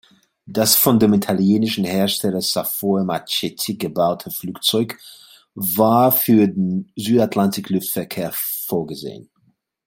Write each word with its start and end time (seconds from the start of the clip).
Das 0.47 0.75
von 0.75 0.97
dem 0.99 1.13
italienischen 1.13 1.85
Hersteller 1.85 2.41
Savoia-Marchetti 2.41 3.75
gebaute 3.75 4.31
Flugzeug 4.31 4.97
war 5.53 6.11
für 6.11 6.47
den 6.47 6.91
Südatlantik-Luftverkehr 6.95 8.31
vorgesehen. 8.33 9.29